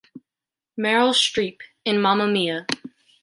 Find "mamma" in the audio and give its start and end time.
2.01-2.25